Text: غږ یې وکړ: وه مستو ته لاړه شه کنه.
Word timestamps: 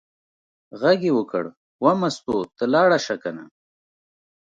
غږ 0.81 0.99
یې 1.07 1.11
وکړ: 1.17 1.43
وه 1.83 1.91
مستو 1.99 2.35
ته 2.57 2.63
لاړه 2.73 2.97
شه 3.05 3.15
کنه. 3.23 3.43